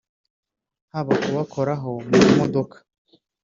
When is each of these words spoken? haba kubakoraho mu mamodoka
haba 0.93 1.13
kubakoraho 1.23 1.91
mu 2.07 2.17
mamodoka 2.23 2.77